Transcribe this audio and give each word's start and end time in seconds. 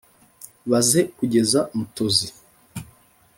baze 0.69 0.99
kugeza 1.17 1.59
mutozi, 1.77 2.27